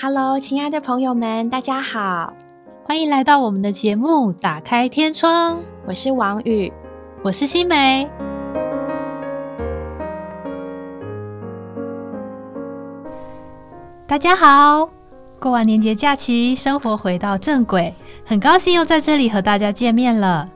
[0.00, 2.32] Hello，亲爱的朋友们，大家好，
[2.84, 5.56] 欢迎来到我们的节目《打开天窗》。
[5.88, 6.72] 我是王宇，
[7.24, 8.08] 我是新梅。
[14.06, 14.88] 大家好，
[15.40, 17.92] 过完年节假期，生活回到正轨，
[18.24, 20.48] 很高兴又在这里和大家见面了。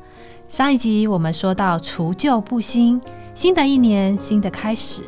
[0.47, 3.01] 上一集我们说到除旧布新，
[3.35, 5.03] 新的一年新的开始，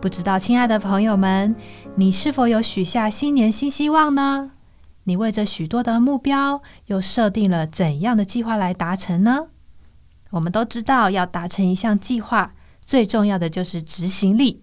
[0.00, 1.54] 不知道亲爱的朋友们。
[1.98, 4.50] 你是否有许下新年新希望呢？
[5.04, 9.46] 你为着许多的目标，又设定了怎样的计划来达成呢？
[10.28, 12.52] 我们都知道，要达成一项计划，
[12.84, 14.62] 最重要的就是执行力，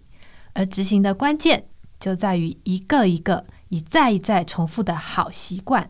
[0.54, 1.66] 而执行的关键
[2.00, 5.90] 就在于一个一个、一再一再重复的好习惯。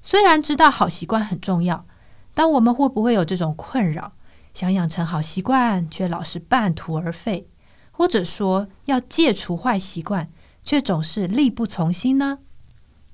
[0.00, 1.86] 虽然知道好习惯很重要，
[2.34, 4.12] 但我们会不会有这种困扰？
[4.54, 7.48] 想养成好习惯，却老是半途而废，
[7.90, 10.30] 或者说要戒除坏习惯？
[10.68, 12.40] 却总是力不从心呢？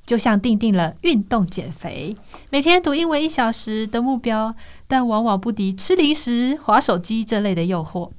[0.04, 2.16] 就像定定了运动减肥，
[2.50, 4.56] 每天读英文一小时的目标，
[4.88, 8.10] 但往往不敌吃零食、划手机这类的诱惑，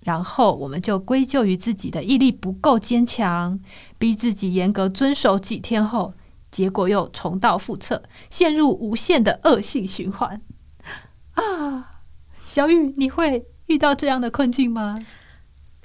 [0.00, 3.60] 然后我们就归咎于自己的毅力不够坚强，
[3.98, 5.38] 逼自己严格遵守。
[5.38, 6.14] 几天后，
[6.50, 10.42] 结果又重蹈覆辙，陷入无限的恶性循环。
[11.34, 11.92] 啊，
[12.44, 14.98] 小雨，你会遇到这样的困境吗？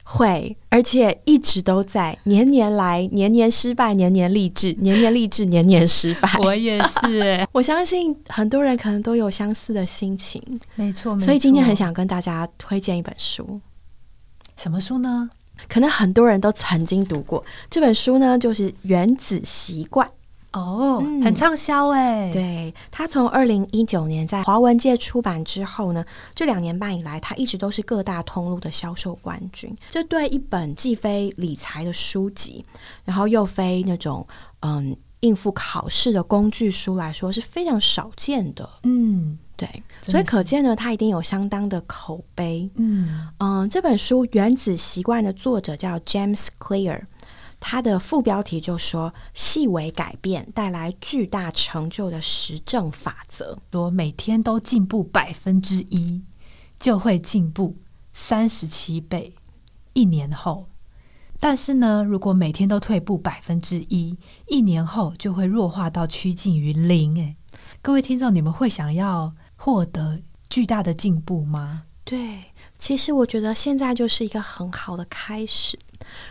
[0.10, 6.30] 会，而且一直都在，年年来，年年失败，年年励志，年年励志，年年失败。
[6.40, 10.42] 我也是， 我相信很多人可能都有相似的心情。
[10.76, 13.60] 没错，所以今天很想跟大家推荐一本书。
[14.56, 15.30] 什么书呢？
[15.68, 20.08] 可能很多人都曾经读过这本书呢，就是《原子习惯》。
[20.54, 22.32] 哦，很畅销哎！
[22.32, 26.04] 对，他从二零一九年在华文界出版之后呢，
[26.34, 29.76] 这两年半以来，他一直都是各大通路的销售冠军。
[29.90, 32.66] 这对一本既非理财的书籍，
[33.04, 34.26] 然后又非那种
[34.62, 38.68] 嗯应付考试的工具书来说，是非常少见的。
[38.84, 42.68] 嗯，对，所以可见呢，它一定有相当的口碑。
[42.76, 47.02] 嗯嗯，这本书《原子习惯》的作者叫 James Clear。
[47.60, 56.22] 它的副标题就说：“细微改变带来巨大成就的实证法则，说每天都进步百分之一，
[56.80, 57.78] 就会进步
[58.14, 59.34] 三十七倍。
[59.94, 60.70] 一年后，
[61.40, 64.16] 但是呢，如果每天都退步百分之一，
[64.48, 67.16] 一年后就会弱化到趋近于零。
[67.16, 67.36] 诶，
[67.82, 71.86] 各位听众，你们会想要获得巨大的进步吗？
[72.04, 75.78] 对，其实我觉得现在就是一个很好的开始。”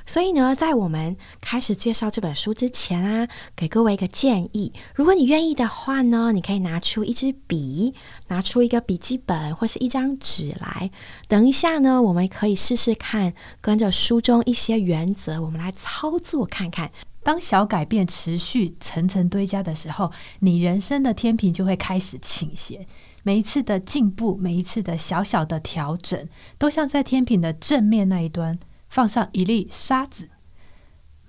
[0.05, 7.93] 所以呢，在我们开始介绍这本书之前啊，给各位一个建议：如果你愿意的话呢，你可以拿出一支笔，
[8.29, 10.91] 拿出一个笔记本或是一张纸来。
[11.29, 16.91] 等一下呢，我们可以试试看，跟着书中一些原则，我们来操作看看。
[17.23, 22.87] 当小改变持续层层堆加的时候，你人生的天平就会开始倾斜。
[23.25, 28.57] 每一次的进步，每一次的小小的调整，都像在天平的正面那一端。
[28.97, 30.31] 放上一粒沙子，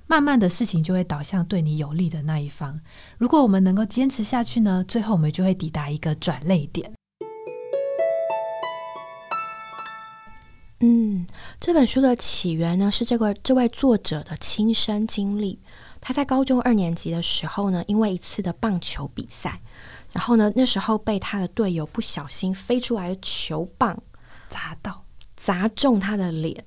[0.05, 2.79] 慢慢的事情就会导向对你有利的那一方。
[3.17, 6.93] 如果我们能够坚持下去呢，最后我们就会抵达一个转泪点。
[10.79, 11.27] 嗯，
[11.59, 15.59] 这本书的起源呢，是这个这位作者的亲身经历。
[15.99, 19.59] 他在高中二年级的时候呢，因为一次的棒球比赛，
[20.13, 24.01] 然后呢，那时候被他的队友不小心飞出来的球棒
[24.47, 25.03] 砸到，
[25.35, 26.63] 砸中他的脸。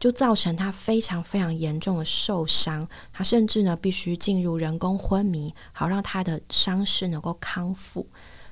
[0.00, 8.08] 就造成他非常非常严重的受伤，他甚至呢必须进入人工昏迷，好让他的伤势能够康复。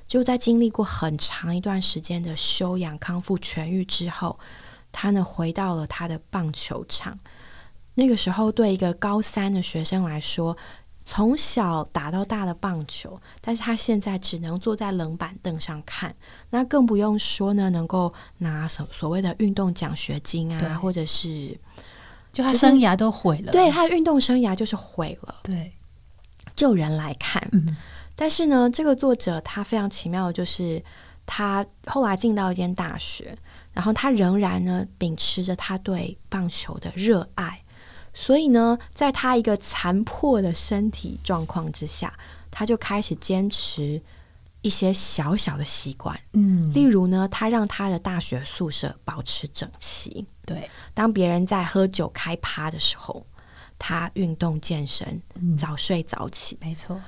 [0.07, 4.39] 就在经历过很长一段时间的休养康复痊愈之后，
[4.91, 7.19] 他呢回到了他的棒球场。
[7.95, 10.55] 那个时候，对一个高三的学生来说，
[11.11, 16.15] 从小打到大的棒球，但是他现在只能坐在冷板凳上看，
[16.51, 21.59] 那更不用说呢，能够拿所所谓的运动奖学金啊，或者是
[22.31, 25.37] 就他生涯都毁了，对他的运动生涯就是毁了。
[25.41, 25.73] 对，
[26.55, 27.41] 就人来看，
[28.15, 30.79] 但是呢，这个作者他非常奇妙的就是，
[31.25, 33.35] 他后来进到一间大学，
[33.73, 37.63] 然后他仍然呢秉持着他对棒球的热爱。
[38.13, 42.13] 所以呢，在他一个残破的身体状况之下，
[42.51, 44.01] 他就开始坚持
[44.61, 46.19] 一些小小的习惯。
[46.33, 50.25] 嗯，例如呢，他让他的大学宿舍保持整齐。
[50.45, 53.25] 对，当别人在喝酒开趴的时候，
[53.77, 55.21] 他运动健身，
[55.57, 56.57] 早睡早起。
[56.59, 56.99] 没错。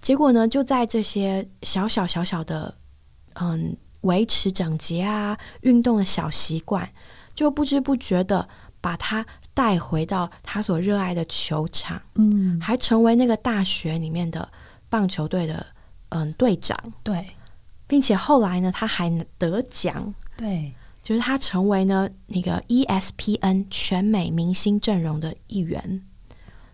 [0.00, 2.74] 结果呢，就在这些小小小小的，
[3.34, 6.92] 嗯，维持整洁啊，运动的小习惯，
[7.34, 8.48] 就不知不觉的。
[8.82, 14.48] 把他带回到他所热爱的球场，嗯，还成为那个大学里面的
[14.88, 15.64] 棒球队的
[16.10, 17.26] 嗯队长，对。
[17.86, 26.00] 并且后来呢，他还得奖，对，就是他成为呢那个 ESPN 全美明星阵容的一员。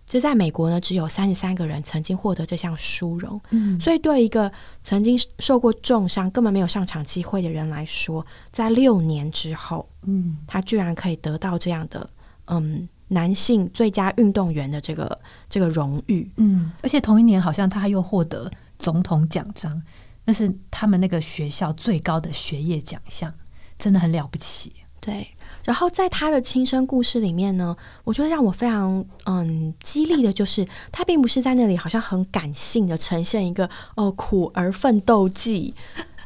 [0.04, 3.40] 就在美国呢，只有三十三个人曾经获得这项殊荣。
[3.48, 4.52] 嗯，所以，对一个
[4.82, 12.08] 曾经受过重伤、根本没有上场机会的人来说，在六年之后，嗯，他居然可以得到这样的
[12.46, 16.30] 嗯男性最佳运动员的这个这个荣誉。
[16.36, 19.80] 嗯，而且同一年好像他又获得总统奖章，
[20.24, 23.32] 那是他们那个学校最高的学业奖项，
[23.78, 24.72] 真的很了不起。
[24.98, 25.28] 对，
[25.62, 35.72] 然后在他的亲身故事里面呢，我觉得让我非常嗯激励的就是，他并不是在那里好像很感性的呈现一个哦苦而奋斗记，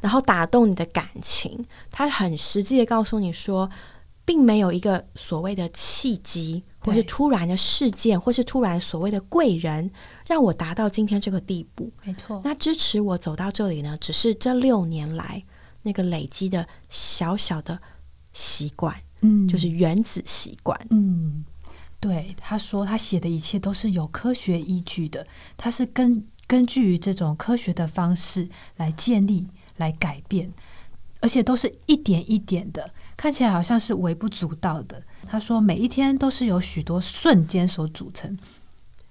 [0.00, 3.68] 然后打动你的感情，他很实际的告诉你说，
[4.30, 9.90] 并没有一个所谓的契机，或是突然的事件，或是突然所谓的贵人，
[10.28, 11.90] 让我达到今天这个地步。
[12.04, 15.42] 没错，那支持我走到这里呢，只是这六年来
[15.82, 17.76] 那个累积的小小的
[18.32, 18.94] 习惯。
[19.22, 20.80] 嗯，就是原子习惯。
[20.90, 21.44] 嗯，
[21.98, 29.48] 对，他说他写的一切都是有科学依据的，他是根根据于这种科学的方式来建立、
[29.78, 30.52] 来改变，
[31.18, 35.02] 而且都是一点一点的，看起来好像是微不足道的。
[35.28, 38.34] 他说每一天都是由许多瞬间所组成，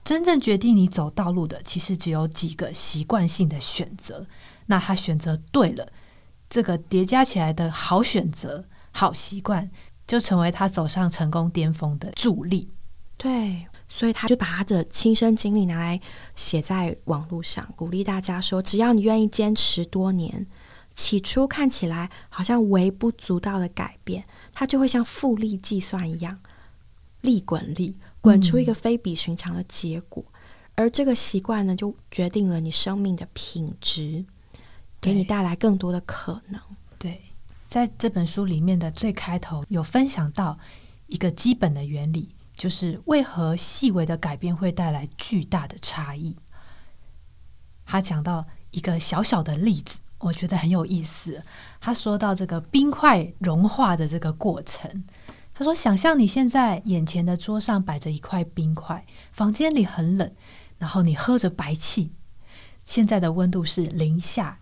[0.04, 4.26] 真正决定你走道路的，其实只有几个习惯性的选择。
[4.66, 5.88] 那他选择对了，
[6.50, 9.70] 这个叠加起来的好选择、好习惯。
[10.08, 12.68] 就成为他走上成功巅峰的助力。
[13.16, 16.02] 对，所以他就把他的亲身经历拿来
[16.36, 20.48] 写在网络上，鼓励大家说：只要你愿意坚持多年，
[21.00, 26.38] 起初看起来好像微不足道的改变，它就会像复利计算一样，
[27.22, 30.22] 利滚利，滚出一个非比寻常的结果。
[30.76, 34.26] 而这个习惯呢，就决定了你生命的品质，
[35.00, 36.60] 给你带来更多的可能。
[36.98, 37.22] 对，
[37.66, 40.60] 在这本书里面的最开头有分享到
[41.08, 46.36] 一个基本的原理，就是为何细微的改变会带来巨大的差异。
[47.86, 51.44] 他讲到一个小小的例子，我觉得很有意思。
[51.82, 55.04] 他说到这个冰块融化的这个过程。
[55.54, 60.32] 他说：“想象你现在眼前的桌上摆着一块冰块，房间里很冷，
[60.78, 62.14] 然后你喝着白气，
[62.86, 64.60] 现在的温度是零下。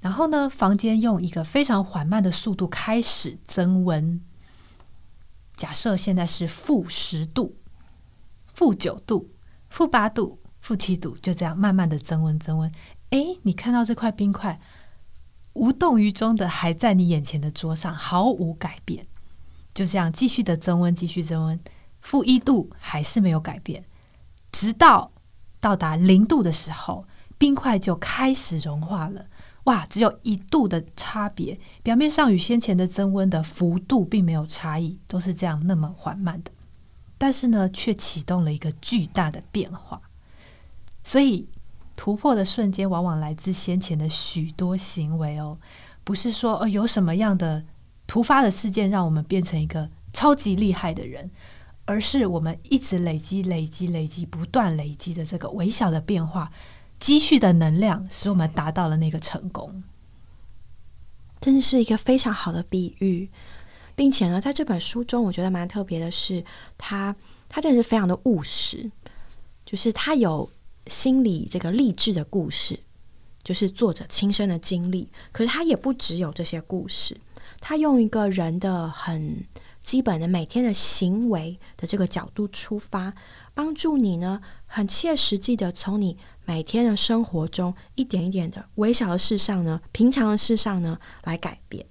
[0.00, 4.20] 然后呢，房间用一个非常缓慢的速度开始增温。
[5.56, 7.56] 假设现在是负十度、
[8.54, 9.30] 负九度、
[9.70, 12.70] 负八度、负七度，就这样慢慢的增温增温。
[13.14, 14.60] 诶，你看到这块冰块
[15.52, 19.06] 无动于衷的还在你眼前的桌上，毫无改变。
[19.72, 21.60] 就这样继续的增温，继续增温，
[22.00, 23.84] 负一度还是没有改变，
[24.50, 25.12] 直到
[25.60, 27.06] 到达零度的时候，
[27.38, 29.26] 冰块就开始融化了。
[29.64, 36.50] 哇，只有一度的差别，表面上与先前的增温的幅度并没有差异，都是这样那么缓慢的，
[37.16, 40.02] 但是呢，却启动了一个巨大的变化。
[41.04, 41.48] 所以，
[41.96, 45.58] 突破的瞬间往往来自先前的许多行为哦，
[46.02, 47.64] 不是说呃有什么样的
[48.06, 51.30] 突发的事件让我们变成一个超级厉害的人，
[51.84, 56.50] 而是我们一直累积、累积、累积、不断累积的这个微小的变化。
[57.00, 59.82] 积蓄的能量使我们达到了那个成功，
[61.40, 63.28] 真的是一个非常好的比喻，
[63.94, 66.42] 并且呢，在这本书中，我觉得蛮特别的是，
[66.78, 67.14] 他
[67.48, 68.90] 他真的是非常的务实，
[69.66, 70.48] 就是他有
[70.86, 72.80] 心理这个励志的故事，
[73.42, 77.16] 就是作者亲身的经历，可是他也不只有这些故事，
[77.60, 79.44] 他用一个人的很
[79.82, 83.14] 基本的每天的行为的这个角度出发，
[83.54, 86.16] 帮助你呢，很切实际的从你。
[86.46, 91.86] 每天的生活中，一点一点的微小的事上呢，平常的事上呢，来改变。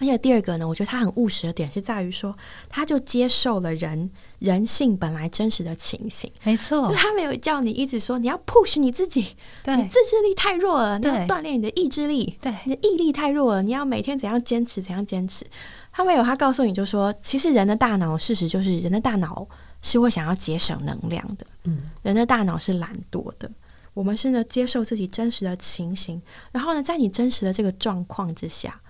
[0.00, 2.34] 而且第二个呢，我觉得他很务实的点是在于说，
[2.70, 6.32] 他就接受了人人性本来真实的情形。
[6.42, 9.20] 没错就，他没有叫你一直说你要 push 你自己，
[9.66, 15.46] 你自制力太弱了，你要锻炼你的意志力，对你的毅力太弱了，你要每天怎样坚持，怎样坚持。
[15.92, 19.46] 他没有，他告诉你就说，其实人的大脑，事实就是人的大脑
[19.82, 21.46] 是会想要节省能量的。
[21.64, 23.50] 嗯，人的大脑是懒惰的，
[23.92, 28.80] 我们是呢接受自己真实的情形，然后呢，在你真实的这个状况之下，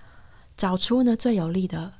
[0.55, 1.93] 找出呢最有利的、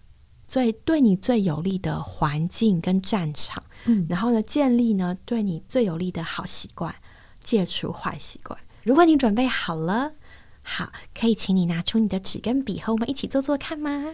[0.47, 6.93] 最对你最有利的环境跟战场，嗯，然后呢建立呢对你最有利的好习惯，
[7.43, 8.59] 戒除坏习惯。
[8.83, 10.13] 如果你准备好了，
[10.63, 14.13] 好，可以请你拿出你的纸跟笔和我们一起做做看吗？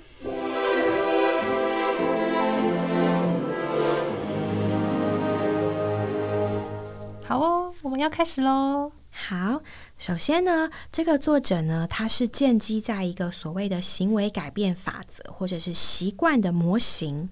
[7.25, 8.91] 好哦，我们要开始喽。
[9.19, 9.63] 好，
[9.97, 17.27] 首先呢，这个作者呢，他是建基在一个所谓的行为改变法则或者是习惯的模型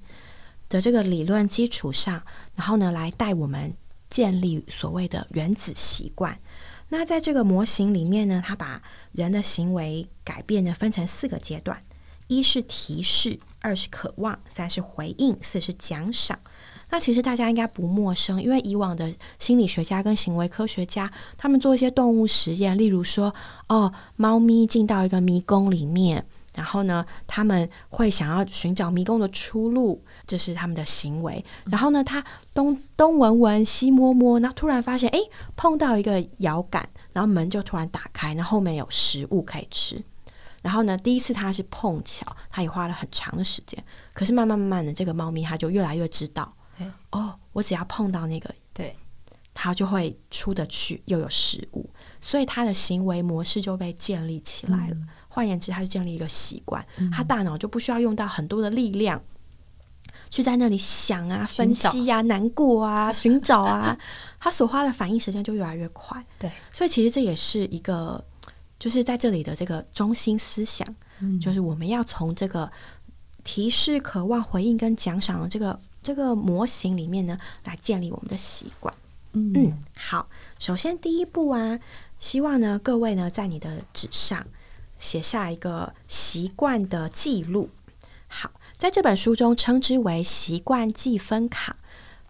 [0.67, 2.23] 的这个理论基础上，
[2.55, 3.77] 然后呢，来带我们
[4.09, 6.39] 建立所谓的原子习惯。
[6.89, 11.81] 那在这个模型里面呢，他把人的行为改变呢分成四个阶段：
[12.27, 16.39] 一是提示，二是渴望，三是回应，四是奖赏。
[16.89, 23.33] 那其实大家应该不陌生，因为以往的心理学家跟行为科学家，他们做一些动物实验，例如说，
[23.67, 31.43] 哦，猫咪进到一个迷宫里面，然后呢，他们会想要寻找迷宫的出路，这是他们的行为。
[31.65, 32.23] 然后呢，他
[32.53, 35.19] 东东闻闻，西摸摸，然后突然发现，哎，
[35.55, 40.01] 碰到一个摇杆，然后门就突然打开，然后后面有食物可以吃。
[40.61, 46.53] 然后呢，第一次他是碰巧，他也花了很长的时间，可是慢慢慢慢的，这个猫咪它就越来越知道。
[47.11, 48.95] 哦，我只要碰到那个，对，
[49.53, 51.89] 他就会出得去，又有食物，
[52.19, 54.97] 所以他的行为模式就被建立起来了。
[55.29, 59.21] 换言之，他就建立一个习惯，他大脑就不需要用到很多的力量
[60.29, 63.97] 去在那里想啊、分析啊、难过啊、寻找啊，
[64.39, 66.23] 他所花的反应时间就越来越快。
[66.39, 68.23] 对，所以其实这也是一个，
[68.77, 70.87] 就是在这里的这个中心思想，
[71.41, 72.71] 就是我们要从这个
[73.43, 75.79] 提示、渴望、回应跟奖赏的这个。
[76.05, 78.93] 这个模型里面呢，来建立我们的习惯。
[79.33, 81.79] 嗯，好，首先第一步啊，
[82.19, 84.45] 希望呢各位呢在你的纸上
[84.99, 87.71] 写下一个习惯的记录。
[88.27, 91.75] 好，在这本书中称之为习惯记分卡。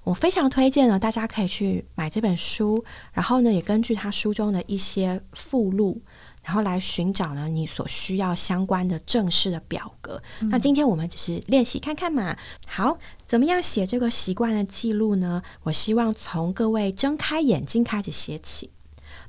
[0.05, 6.01] 我非常推荐呢，大家可以去买这本书，然后呢也根据他书中的一些附录。
[6.45, 10.21] 然后来寻找呢，你所需要相关的正式的表格。
[10.51, 12.37] 那今天我们只是练习看看嘛。
[12.67, 15.41] 好，怎么样写这个习惯的记录呢？
[15.63, 18.69] 我希望从各位睁开眼睛开始写起，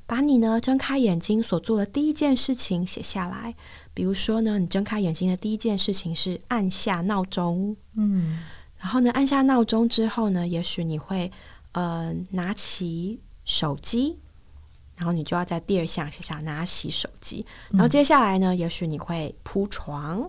[0.05, 3.55] 把你呢睁开眼睛所做的第一件事情写下来。
[3.95, 8.43] 比如说呢，你睁开眼睛的第一件事情是按下闹钟，嗯，
[8.77, 11.31] 然后呢，按下闹钟之后呢，也许你会
[11.71, 14.19] 呃拿起手机。
[14.97, 20.27] 然后你就要在第二项写下拿起手机，然后接下来呢，也许你会铺床，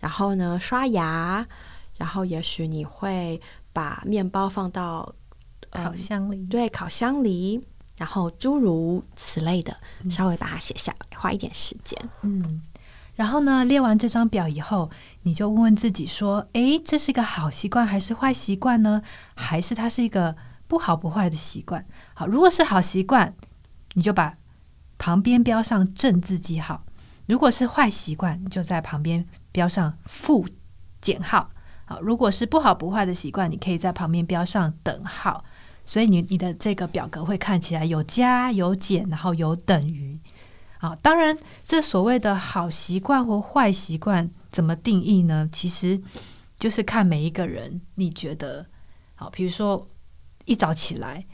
[0.00, 1.46] 然后呢刷牙，
[1.98, 3.40] 然后也许你会
[3.72, 5.14] 把面包放到
[5.70, 7.64] 烤箱里，对，烤箱里，
[7.96, 9.76] 然后诸如此类的，
[10.10, 11.96] 稍微把它写下来，花一点时间。
[12.22, 12.60] 嗯，
[13.14, 14.90] 然后呢，列完这张表以后，
[15.22, 19.00] 你就问问自己说：，诶，这是一个好习惯还是坏习惯呢？
[19.36, 21.86] 还是它是一个不好不坏的习惯？
[22.14, 23.32] 好，如果是好习惯。
[23.94, 24.36] 你就把
[24.98, 26.84] 旁边标上正字记号，
[27.26, 30.46] 如果是坏习惯，你就在旁边标上负
[31.00, 31.50] 减号。
[31.84, 35.44] 好，如果是不好不坏的习惯，你可以在旁边标上等号。
[35.84, 40.16] 所以你你的这个表格会看起来有加有减，然后有等于。
[40.78, 45.48] 好，当然这所谓的好习惯或坏习惯怎么定义呢？
[45.50, 46.00] 其实
[46.58, 48.64] 就是看每一个人，你觉得
[49.16, 49.88] 好，比如说
[50.44, 51.26] 一早起来。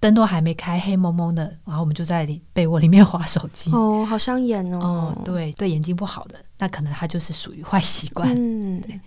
[0.00, 3.70] 灯都还没开，黑蒙蒙的，然后我们就在里被窝里面划手机。
[3.72, 4.78] 哦，好伤眼哦。
[4.78, 8.32] 哦，对，对眼睛不好的，那可能它就是属于坏习惯。
[8.38, 9.00] 嗯，对。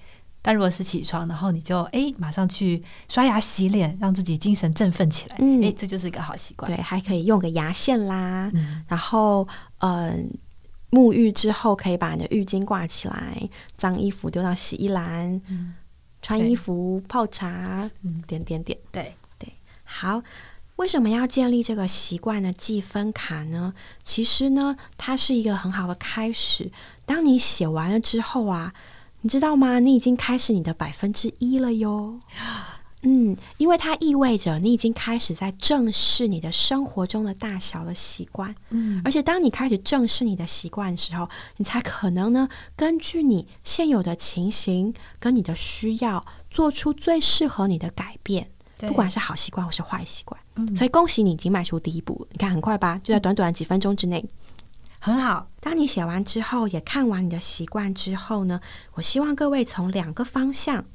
[0.43, 6.69] 但如果是起床，然后你就哎马上去刷牙洗脸，让自己精神振奋起来，哎，这就是一个好习惯。
[6.69, 8.51] 对，还可以用个牙线啦。
[8.87, 9.47] 然后，
[9.81, 10.29] 嗯，
[10.89, 13.37] 沐浴之后可以把你的浴巾挂起来，
[13.77, 15.39] 脏衣服丢到洗衣篮，
[16.23, 17.87] 穿衣服、泡茶，
[18.25, 18.77] 点点点。
[18.91, 20.21] 对对，好。
[20.81, 23.75] 为什么要建立这个习惯的记分卡呢？
[24.03, 26.71] 其实呢，它是一个很好的开始。
[27.05, 28.73] 当你写完了之后啊，
[29.21, 29.79] 你知道吗？
[29.79, 32.17] 你已经开始你的百分之一了哟。
[33.03, 38.55] 嗯，因为它意味着你已经开始在正视你的生活中的大小的习惯。
[38.69, 48.50] 嗯，而且当你开始正视你的习惯的时候，你才可能呢，根据你现有的情形跟你的需要，做出最适合你的改变。
[48.87, 50.39] 不管是好习惯或是坏习惯，
[50.75, 52.27] 所以恭喜你已经迈出第一步了。
[52.31, 54.23] 你看很快吧，就在短短几分钟之内，
[54.99, 55.47] 很好。
[55.59, 58.59] 当你写完之后，也看完你的习惯之后呢，
[58.93, 60.85] 我希望各位从两个方向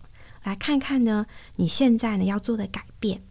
[0.43, 1.27] 来看看呢，
[1.57, 3.23] 你现在呢要做的改变。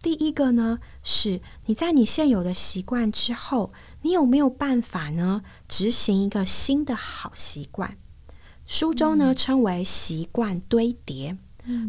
[0.00, 3.72] 第一个呢，是你在你现有的习惯之后，
[4.02, 7.96] 你有没有办法呢执行一个新的好习惯？
[8.64, 11.36] 书中呢称为习惯堆叠。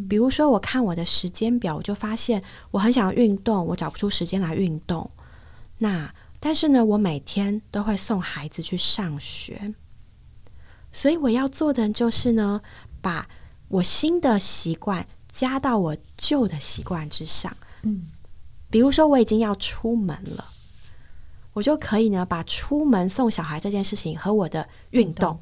[0.10, 5.10] 比如说，我看我的时间表，我就发现我很想运动，我找不出时间来运动。
[5.78, 9.74] 那但是呢，我每天都会送孩子去上学，
[10.92, 12.62] 所以我要做的就是呢，
[13.02, 13.28] 把
[13.68, 17.56] 我新的习惯加到我旧的习惯之上。
[17.84, 18.08] 嗯，
[18.70, 20.46] 比如说我已经要出门了，
[21.54, 25.40] 我就可以呢把出门送小孩这件事情和我的运动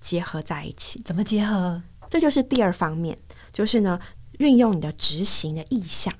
[0.00, 1.00] 结合在一起。
[1.04, 1.82] 怎么结合？
[2.10, 3.16] 这就是第二方面，
[3.52, 4.00] 就是呢
[4.38, 6.12] 运用你的执行的意向，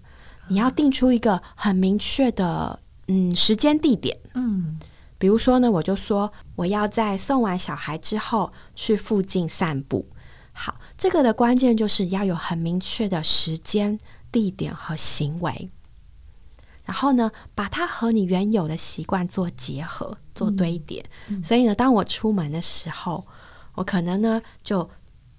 [0.49, 4.19] 你要定出一个很明确的嗯时间地点。
[4.35, 4.79] 嗯，
[5.19, 10.07] 比如说呢，我就说我要在送完小孩之后去附近散步。
[10.53, 13.99] 好，这个的关键就是要有很明确的时间、
[14.31, 15.71] 地点和行为，
[16.85, 21.03] 然后呢，把它和你原有的习惯做结合、做堆叠。
[21.43, 23.27] 所以呢，当我出门的时候，
[23.77, 24.91] 我可能呢就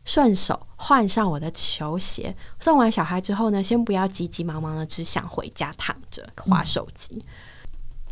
[0.06, 2.36] 顺手换上我的球鞋。
[2.60, 7.24] 送完小孩之后呢，先不要急急忙忙的，只想回家躺着划手机，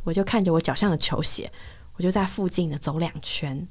[0.04, 1.52] 我就看着我脚上的球鞋，
[1.96, 3.68] 我就在附近的走两圈，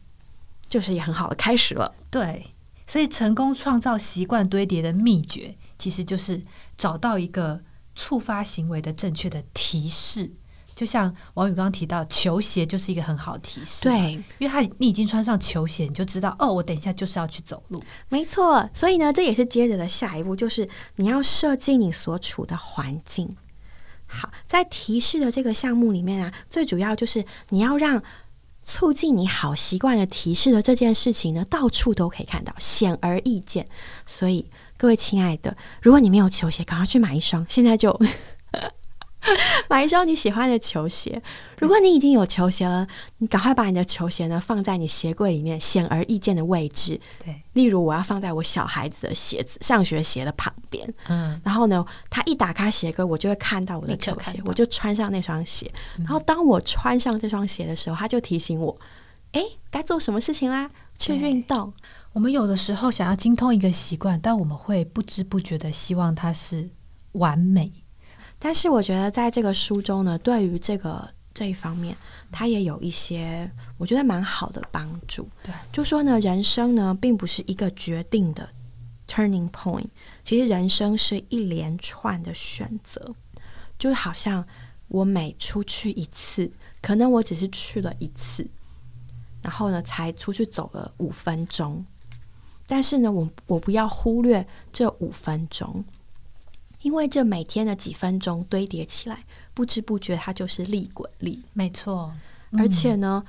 [0.69, 1.95] 就是也很好的开始了。
[2.11, 2.55] 对。
[2.87, 6.43] 所以，成功创造习惯堆叠的秘诀，其实就是
[6.77, 7.61] 找到一个
[7.95, 10.33] 触发行为的正确的提示。
[10.75, 13.85] 就像王宇刚刚提到，球鞋就是一个很好的提示。
[13.85, 17.83] 对，因为他你已经穿上球鞋，你就知道哦，我等一下就是要去走路。
[18.09, 23.37] 没错，所以呢，这也是接着的下一步，就是你要设计你所处的环境。
[24.07, 28.03] 好，在提示的这个项目里面啊，最主要就是你要让。
[28.63, 33.67] 促进你好习惯的提示的这件事情呢，到处都可以看到，显而易见。
[34.05, 37.99] 所以，各位亲爱的，如果你没有球鞋，赶快去买一双，现在就。
[39.69, 41.23] 买一双你喜欢的球鞋。
[41.59, 42.87] 如果你已经有球鞋了，
[43.19, 46.99] 你赶快把你的球鞋呢放在你鞋柜里面显而易见的位置。
[47.25, 50.91] 对，例如我要放在我小孩子的鞋子、上学鞋的旁边。
[51.09, 55.71] 嗯，然后呢，他一打开鞋柜，我就会看到我的球鞋，我就穿上那双鞋。
[55.99, 58.75] 然后当我穿上这双鞋的时候，他就提醒我：
[59.33, 60.71] 哎，该做什么事情啦？
[60.99, 61.73] 去运动。
[62.13, 66.71] 我们有的时候想要精通一个习惯，但我们会不知不觉的希望它是
[67.13, 67.71] 完美。
[68.43, 71.95] 但是我觉得在这个书中呢，对于这个这一方面，
[72.33, 75.29] 他也有一些我觉得蛮好的帮助。
[75.45, 78.49] 对，就说呢，人生呢并不是一个决定的
[79.07, 79.87] turning point，
[80.25, 83.15] 其实人生是一连串的选择。
[83.79, 84.43] 就好像
[84.89, 86.51] 我每出去一次，
[86.81, 88.47] 可能我只是去了一次，
[89.43, 91.85] 然后呢才出去走了五分钟，
[92.67, 95.85] 但是呢，我我不要忽略这五分钟。
[96.83, 101.43] 因为这每天的几分钟堆叠起来，不知不觉它就是利滚利。
[101.53, 102.13] 没错，
[102.53, 103.25] 而且呢，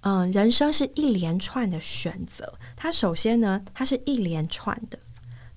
[0.00, 2.54] 嗯，人生是一连串的选择。
[2.76, 4.98] 它首先呢，它是一连串的；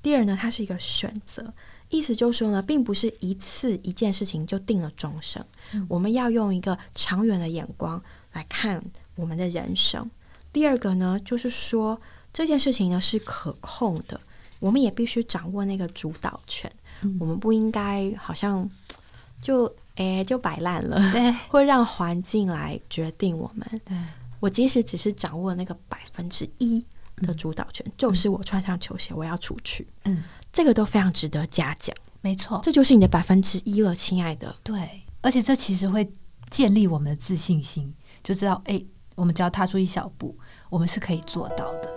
[0.01, 1.53] 第二呢，它是一个选择。
[1.89, 5.41] 意思就是说呢，并不是一次一件事情就定了终生。
[5.87, 8.83] 我们要用一个长远的眼光来看
[9.15, 10.11] 我们的人生。
[10.51, 12.01] 第二个呢，就是说
[12.33, 14.19] 这件事情呢是可控的，
[14.59, 16.71] 我们也必须掌握那个主导权。
[17.19, 18.67] 我们不应该好像
[19.41, 23.81] 就哎就摆烂了，对， 会让环境来决定我们。
[23.85, 23.95] 对
[24.39, 26.85] 我即使只是掌握那个百分之一
[27.17, 31.95] 的主导权，就是我穿上球鞋我要出去，嗯，这个都非常值得嘉奖。
[32.21, 34.55] 没错，这就是你的百分之一了，亲爱的。
[34.63, 36.11] 对，而且这其实会
[36.49, 37.91] 建立我们的自信心，
[38.23, 38.83] 就知道哎，
[39.15, 40.37] 我们只要踏出一小步，
[40.69, 41.96] 我们是可以做到的。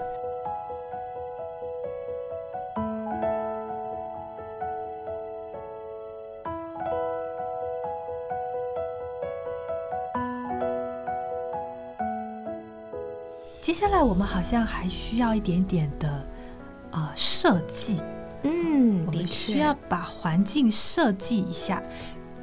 [13.70, 16.28] 接下来我们好像还需要一点点的
[16.90, 18.02] 呃设计，
[18.42, 21.80] 嗯，我们需要把环境设计一下。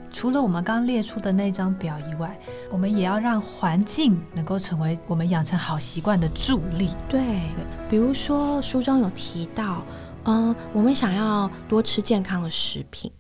[0.10, 2.40] 除了我们刚列出的那张表以外，
[2.72, 6.92] 我们也要让环境能够成为我们养成好习惯的助力。
[7.10, 7.42] 对，
[7.90, 9.84] 比如说书中有提到，
[10.24, 13.12] 嗯，我们想要多吃健康的食品，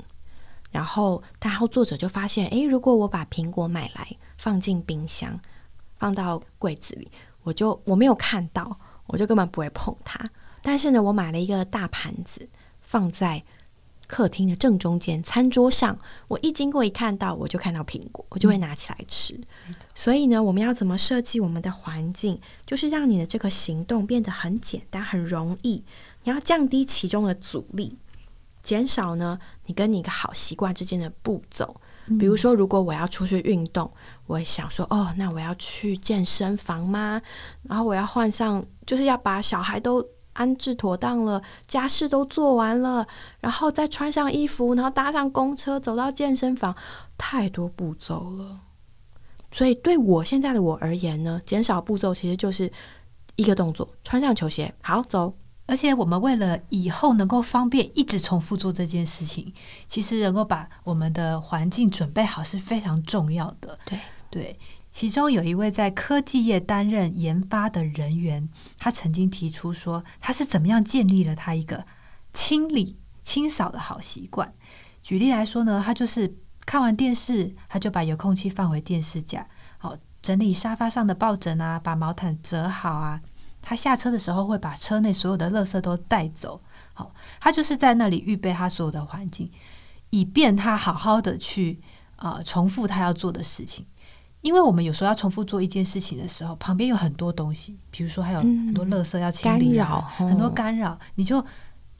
[0.71, 5.37] 然后，然后作者就发现，诶，如果我把苹果买来放进冰箱，
[5.97, 7.11] 放到柜子里。
[7.47, 10.19] 我就我没有看到，我就根本不会碰它。
[10.61, 12.49] 但是呢，我买了一个大盘子，
[12.81, 13.41] 放在
[14.05, 15.97] 客厅的正中间餐桌上。
[16.27, 19.39] 我一经过一看到，我就看到苹果，我就会拿起来吃。
[19.95, 25.81] 所以呢，我们要怎么设计我们的环境，就是让你的这个行动变得很简单、很容易。
[26.23, 27.97] 你要降低其中的阻力，
[28.61, 31.79] 减少呢你跟你一个好习惯之间的步骤。
[32.19, 33.91] 比如说，如果我要出去运动，
[34.27, 37.21] 我想说，哦，那我要去健身房吗？
[37.63, 43.07] 然后我要换上，就是要把小孩都安置妥当了，家事都做完了，
[43.39, 46.75] 然后再穿上衣服，然后搭上公车走到健身房，
[47.17, 48.59] 太多步骤了。
[49.51, 52.71] 所以对我现在的我而言呢，减少步骤其实就是
[53.37, 55.33] 一个动作，穿上球鞋，好走，
[55.65, 59.53] 而且我们为了以后能够方便一直重复做这件事情，
[59.87, 63.79] 其实能够把我们的环境准备好是非常重要的。
[63.85, 63.97] 对
[64.29, 64.59] 对，
[64.91, 71.85] 其中有一位在科技业担任研发的人员，他曾经提出说，他是怎么样建立了他一个
[72.33, 74.53] 清理清扫的好习惯。
[75.01, 76.35] 举例来说呢，他就是
[76.65, 83.21] 看完电视，他就把遥控器放回电视架，好整理沙发上的抱枕啊，把毛毯折好啊。
[83.61, 86.61] 他下车的时候会把车内所有的垃圾都带走，
[86.93, 89.51] 好，他就是在那里预备他所有的环境，
[90.09, 91.81] 以便他好好的去
[92.15, 93.85] 啊重复他要做的事情。
[94.41, 101.43] 因为我们有时候要重复做一件事情的时候，旁边有很多东西，比如说还有很多垃圾要清理啊，很多干扰，你就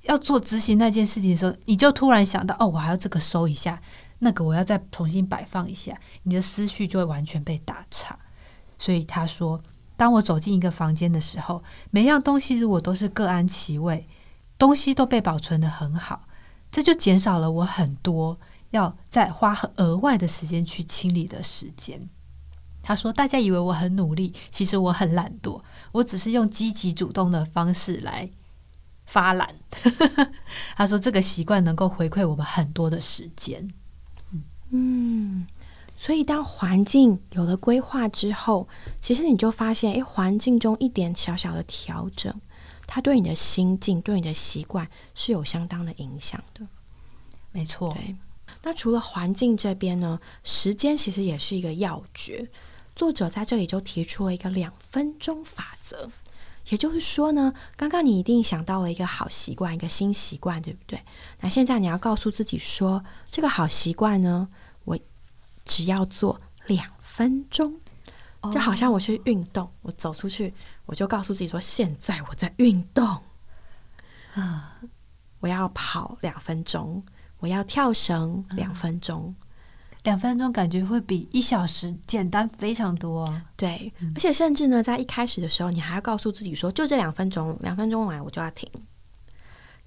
[0.03, 3.81] 要做执行那件事情的时候，你就突然想到，哦，我还要这个收一下，
[4.19, 8.17] 那个我要再重新摆放一下，你的思绪就会完全被打岔。
[8.77, 9.61] 所以他说。
[9.99, 14.07] 当我走进一个房间的时候，每样东西如果都是各安其位，
[14.55, 16.27] 东西都被保存的很好，
[16.69, 22.07] 这就减少了我很多要再花额外的时间去清理的时间。
[22.87, 28.29] 他说：“大家以为我很努力，其实我很懒惰，我只是用积极主动的方式来
[29.05, 29.53] 发懒。
[30.77, 33.69] ”他说：“这个习惯能够回馈我们很多的时间。”
[34.71, 35.45] 嗯。
[35.97, 38.69] 所以，当环境有了规划之后，
[39.01, 42.33] 其实你就发现，诶，环境中一点小小的调整，
[42.85, 46.65] 它对你的心境、对你的习惯是有相当的影响的。
[47.51, 47.93] 没错。
[47.95, 48.15] 对。
[48.63, 52.47] 那除了环境这边呢，时间其实也是一个要诀。
[52.97, 56.09] 作者在这里就提出了一个两分钟法则，
[56.69, 60.99] 也就是说呢，刚刚你一定想到了一个好习惯、一个新习惯，对不对？
[61.39, 64.49] 那现在你要告诉自己说，这个好习惯呢？
[64.85, 64.97] 我
[65.63, 67.79] 只要做两分钟，
[68.51, 70.51] 就好像我去运动，我走出去，
[70.87, 73.05] 我就告诉自己说：“现在我在运动。
[74.33, 74.79] 啊，
[75.39, 77.03] 我要跑两分钟，
[77.37, 79.35] 我要跳绳两分钟，
[80.03, 88.69] 两分钟感觉会比一小时简单非常多。”对，而且甚至呢，在一开始的时候，你还要告诉自己说：“就这两分钟，两分钟完我就要停。”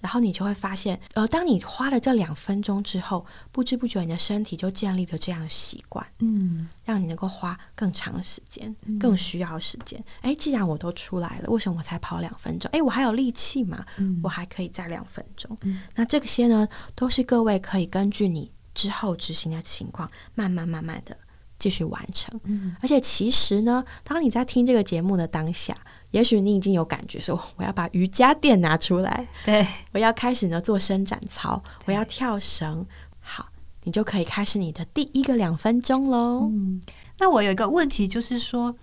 [0.00, 10.02] 然后你就会发现，呃，当你花了这两分钟之后，不知不觉你的身体就建立了这样的习惯，嗯，让你能够花更长时间、更需要时间。
[10.22, 12.70] 哎，既然我都出来了，为什么我才跑两分钟？
[12.72, 13.84] 哎，我还有力气嘛，
[14.22, 15.54] 我还可以再两分钟。
[15.94, 21.16] 那这些呢，都是各位可以根据你之后执行的情况，慢慢慢慢的
[21.58, 22.40] 继续完成。
[22.80, 25.76] 而且其实呢，当你在听这个节目的当下。
[26.12, 32.84] 也许你已经有感觉，说我要把瑜伽垫拿出来， 对我要开始呢做伸展操，我要跳绳。
[33.20, 33.46] 好，
[33.84, 36.48] 你就可以开始你的第一个两分钟喽。
[36.50, 36.82] 嗯，
[37.20, 38.74] 那我有一个问题，就是说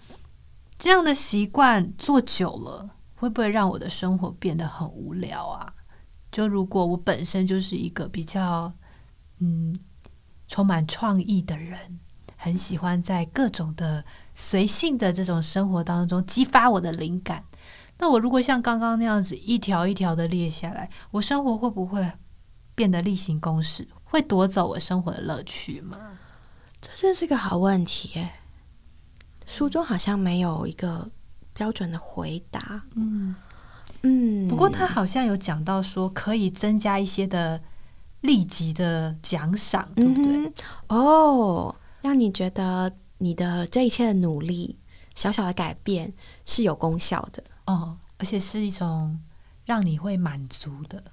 [0.79, 5.73] 这样的习惯做久了，会不会让我的生活变得很无聊啊？
[6.31, 8.71] 就如果我本身就是一个比较
[9.39, 9.75] 嗯
[10.47, 11.99] 充满创意的人，
[12.35, 14.03] 很喜欢在各种的。
[14.39, 17.43] 随性的这种生活当中激发我的灵感，
[17.97, 22.07] 那我如果像刚刚那样子一条一条的列下来，我生活会不会
[22.75, 25.97] 变得例行公事，会夺走我生活的乐趣吗？
[26.79, 28.27] 这真是个好问题。
[29.47, 31.09] 书中好像没有一个
[31.51, 32.83] 标准的回答。
[32.93, 33.35] 嗯
[34.03, 37.59] 嗯，不过他好像有讲到说可以增加一些的
[38.21, 40.51] 立即的奖赏，对不对？
[40.87, 42.91] 哦，让你觉得。
[43.19, 44.77] 你的这一切的努力，
[45.15, 46.13] 小小的改变
[46.45, 49.19] 是有功效的哦，而且是一种
[49.65, 51.03] 让你会满足的，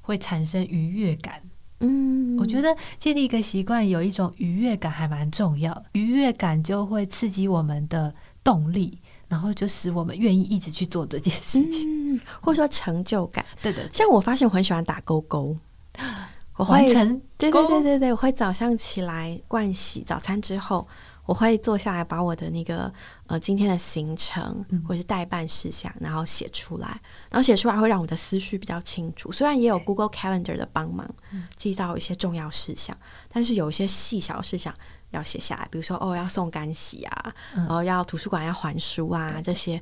[0.00, 1.40] 会产生愉悦感。
[1.78, 8.12] 嗯，我觉得建立一个习惯，有一种愉悦感还蛮重要，愉悦感就会刺激我们的
[8.42, 13.46] 动力，然后就使我们愿意一直去做这件事情，或者说成就感。
[13.62, 15.56] 对的，像我发现我很喜欢打勾勾。
[16.56, 20.86] 我会成，对对对对对，我会早上起来盥洗，早餐之后。
[21.26, 22.92] 我会坐下来，把我的那个
[23.28, 26.88] 呃今天的行程或者是代办事项，然后写出来，
[27.30, 29.30] 然后写出来会让我的思绪比较清楚。
[29.30, 31.08] 虽然也有 Google Calendar 的帮忙，
[31.56, 32.96] 记到一些重要事项，
[33.28, 34.74] 但是有一些细小事项
[35.10, 39.80] 要写下来，比如说哦要送干洗啊，然后要图书馆要还书啊这些，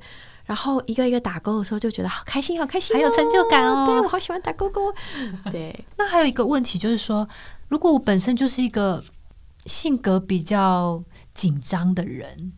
[0.48, 3.86] 然后一个一个打勾的时候就觉得好开心，好开心，还有成就感哦。
[3.86, 4.92] 对我好喜欢打勾勾。
[5.52, 7.28] 对，那还有一个问题就是说，
[7.68, 9.04] 如果我本身就是一个
[9.66, 11.04] 性格比较。
[11.38, 12.52] 紧张的人，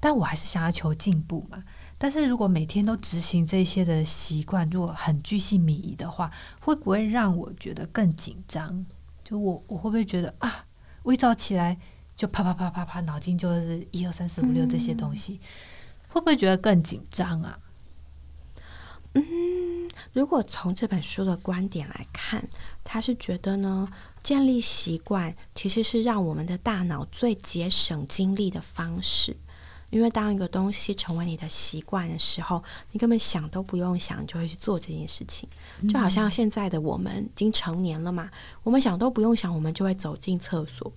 [0.00, 1.62] 但我还是想要求进步嘛。
[1.96, 6.28] 但是如果每天都执行这些的习惯，如果很具细靡遗的话，
[6.60, 8.84] 会不会让我觉得更紧张？
[9.22, 10.64] 就我我会不会觉得啊，
[11.04, 11.78] 我一早起来
[12.16, 15.38] 就啪啪啪啪啪，脑筋就是一二三四五六这些东西，
[16.16, 17.58] 会不会觉得更紧张啊？
[19.12, 19.22] 嗯，
[20.14, 22.42] 如果从这本书的观点来看，
[22.82, 23.86] 他是觉得呢，
[24.22, 29.36] 建立习惯其实是让我们的大脑最节省精力的方式。
[29.90, 35.46] 因为当一个东西成为你的习惯的时候，你根本想都不用想，就会去做这件事情。
[35.86, 38.30] 就好像现在的我们已经成年了嘛，
[38.62, 40.90] 我们想都不用想，我们就会走进厕所，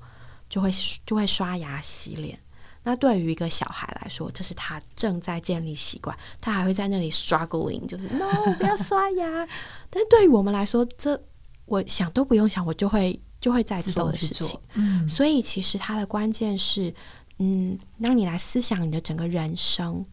[0.48, 0.72] 就会
[1.06, 2.40] 就会刷牙洗脸。
[2.84, 8.26] 那对于一个小孩来说，这是他正在建立习惯，他还会在那里 struggling，就是 no
[8.58, 9.48] 不要刷牙。
[9.90, 11.22] 但对于我们来说，这
[11.66, 14.60] 我想都不用想，我就会就会在做的事情。
[14.74, 16.94] 嗯，所以其实它的关键是。
[17.42, 20.06] 嗯，让你来思想你的整个人生，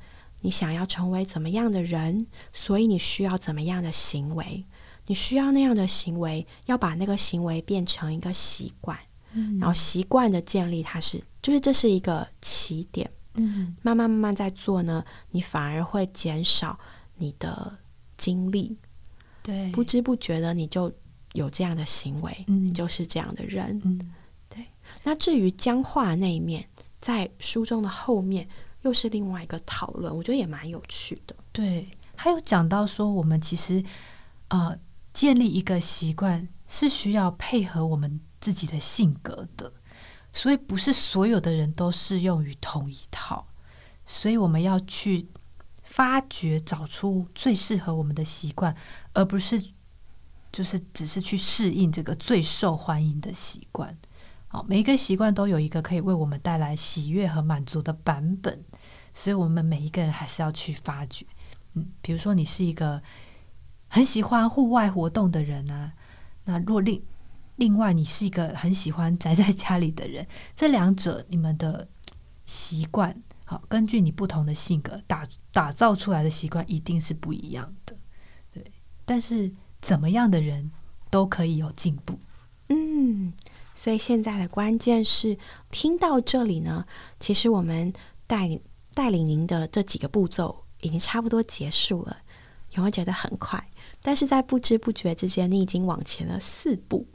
[0.42, 4.64] 你想要成为怎么样的人，所以你需要怎么样的行为，
[5.06, 8.96] 你需要那样的行为，要把那个行为变成一个习惯，
[9.58, 16.76] 然后习惯的建立，它是就是这是一个起点，嗯，慢慢慢慢在做呢，你反而会减少
[17.18, 17.78] 你的
[18.16, 18.76] 精力，
[19.44, 20.92] 对，不知不觉的你就
[21.34, 22.66] 有这样的行为，嗯。
[22.66, 24.12] 你就是这样的人，嗯，
[24.48, 24.66] 对。
[25.04, 26.68] 那至于僵化那一面。
[26.98, 28.48] 在书中的后面
[28.82, 31.36] 又是另外一个讨论，我觉得也蛮有趣的。
[31.52, 33.84] 对，还有讲到说，我们其实
[34.48, 34.76] 呃
[35.12, 39.72] 建立一个习惯是需要配合我们自己的性格的，
[40.36, 43.46] 所以不是所有的人都适用于同一套，
[44.04, 45.26] 所以我们要去
[45.82, 48.76] 发掘、找出最适合我们的习惯，
[49.14, 49.58] 而不是
[50.52, 53.96] 就是只是去适应这个最受欢迎的习惯。
[54.48, 58.62] 好，每一个习惯都有一个可以为我们带来喜悦和满足的版本，
[59.14, 61.24] 所以我们每一个人还是要去发掘。
[61.72, 63.02] 嗯，比如说你是一个
[63.88, 65.94] 很喜欢户外活动的人啊，
[66.44, 67.02] 那若令
[67.56, 71.88] 另外你是一个很喜欢宅在家里的人，这两者你们的
[72.44, 77.96] 习惯，好，根据你不同的性格打打造出来的习惯一定是不一样的。
[78.52, 78.64] 对，
[79.04, 80.70] 但是怎么样的人
[81.10, 82.18] 都可以有进步。
[82.68, 83.32] 嗯。
[83.74, 85.36] 所以现在的关键是
[85.70, 86.86] 听到这里呢，
[87.20, 87.92] 其实我们
[88.26, 88.58] 带
[88.94, 92.16] 带领您的这几个步骤已经差不多结束了，
[92.70, 93.62] 有没有觉得很快？
[94.00, 97.06] 但是在不知不觉之间，你已经往前了四步。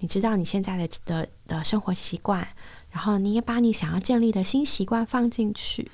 [0.00, 2.46] 你知道你现在的的的生活习惯，
[2.90, 5.90] 然后你也把你想要建立的新习惯放进去，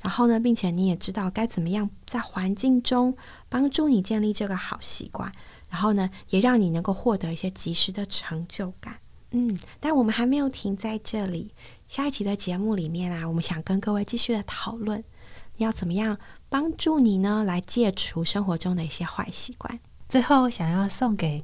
[0.00, 3.16] 然后呢，并且你也知道该怎么样在环境中
[3.48, 5.32] 帮助你建立这个好习惯，
[5.70, 8.98] 然后呢，也让你能够获得一些及时的成就感。
[9.30, 11.52] 嗯，但我们还没有停在这里。
[11.88, 15.02] 下一期的节目里面啊，我们想跟各位继续的讨论，
[15.56, 19.80] 要怎么样帮助你呢，来戒除生活中的一些坏习惯。
[20.08, 21.42] 最后，想要送给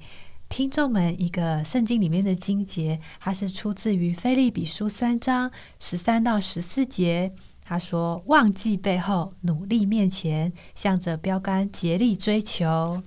[0.50, 7.32] 听众们一个圣经里面的经节，它是出自于菲利比书三章十三到十四节。
[7.62, 13.00] 他说：“忘记背后，努力面前，向着标杆竭力追求。”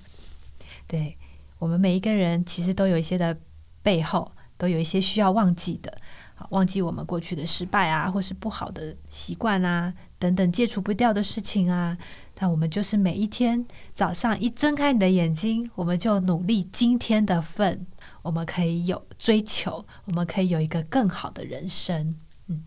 [0.88, 1.18] 对
[1.60, 3.38] 我们每一个人，其实都有一些的
[3.84, 4.32] 背后。
[4.56, 5.98] 都有一些需要忘记的，
[6.36, 11.98] 好，忘记我们过去的失败啊，或是不好的习惯啊，等等戒除不掉的事情啊。
[12.36, 17.86] 但我们就是每一天早上一睁开你的眼睛，我们就努力今天的份，
[18.22, 22.16] 我们可以有追求，我们可以有一个更好的人生。
[22.48, 22.64] 嗯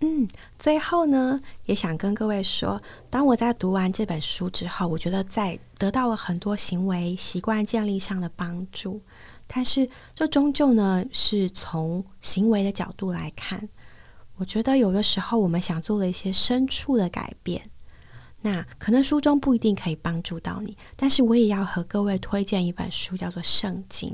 [0.00, 9.00] 嗯，最后呢，也想跟各位说，当我在读完这本书之后，我觉得在得到了很多行为习惯建立上的帮助。
[9.46, 13.68] 但是，这终究呢，是从行为的角度来看。
[14.36, 17.70] 我觉得有的时候，我们想做了一些深处的改变，
[18.44, 20.76] 那可能书中不一定可以帮助到你。
[20.96, 24.10] 但是，我也要和各位推荐一本书，叫做《圣经》。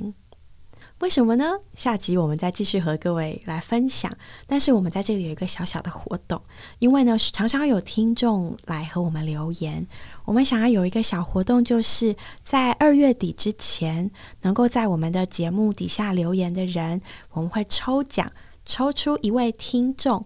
[1.01, 1.53] 为什么呢？
[1.75, 4.09] 下集我们再继续和各位来分享。
[4.47, 6.41] 但是我们在这里有一个小小的活动，
[6.79, 9.85] 因为呢常常有听众来和我们留言，
[10.27, 12.15] 我们想要有一个小活动，就是
[12.45, 14.09] 在二月底之前，
[14.43, 18.31] 能够在我们的节目底下留言的人，我们会抽奖，
[18.65, 20.23] 抽出一位听众，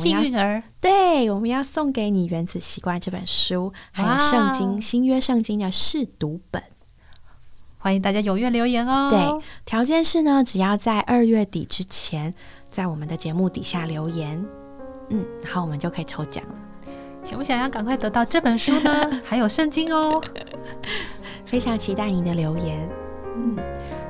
[0.00, 0.62] 幸运儿。
[0.80, 6.62] 对，我们要送给你《原子习惯》这本书，还有《圣经》新约圣经的试读本。
[7.78, 9.08] 欢迎大家踊跃留言哦！
[9.10, 12.34] 对，条件是呢，只要在二月底之前，
[12.68, 14.44] 在我们的节目底下留言，
[15.10, 16.54] 嗯，然后我们就可以抽奖了。
[17.22, 19.10] 想不想要赶快得到这本书呢？
[19.24, 20.20] 还有圣经哦，
[21.44, 22.88] 非常期待您的留言。
[23.36, 23.56] 嗯，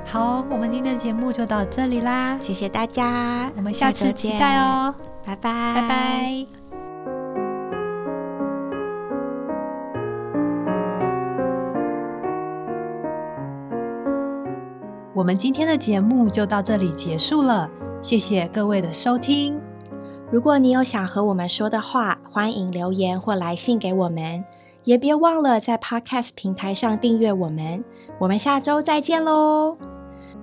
[0.07, 4.95] 好，我们今天的节目就到这里啦，谢谢大家，我们下次期待哦，
[5.27, 6.47] 拜拜，拜拜。
[15.13, 17.69] 我们今天的节目就到这里结束了，
[18.01, 19.61] 谢谢各位的收听。
[20.31, 24.45] 如果你有想和我们说的话，欢迎留言或来信给我们，
[24.85, 27.83] 也别忘了在 Podcast 平台上订阅我们。
[28.19, 29.77] 我们下周再见喽，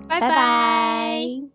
[0.08, 1.53] 拜拜拜